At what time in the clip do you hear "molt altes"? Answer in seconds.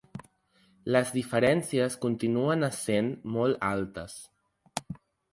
3.35-4.17